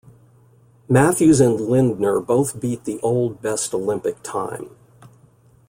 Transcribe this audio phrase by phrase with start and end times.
[0.89, 4.75] Matthews and Lindner both beat the old best Olympic time.